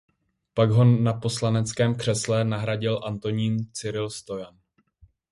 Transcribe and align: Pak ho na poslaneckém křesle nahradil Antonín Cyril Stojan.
Pak 0.53 0.69
ho 0.69 0.83
na 0.85 1.13
poslaneckém 1.13 1.95
křesle 1.95 2.43
nahradil 2.43 3.01
Antonín 3.03 3.57
Cyril 3.73 4.09
Stojan. 4.09 4.57